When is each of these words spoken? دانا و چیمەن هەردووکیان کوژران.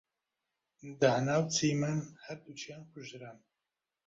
دانا 1.01 1.35
و 1.41 1.45
چیمەن 1.55 1.99
هەردووکیان 2.23 2.81
کوژران. 2.91 3.37